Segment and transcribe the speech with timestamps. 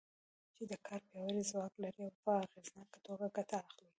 [0.55, 3.87] چې د کار پیاوړی ځواک لري او په اغېزناکه توګه ګټه اخلي.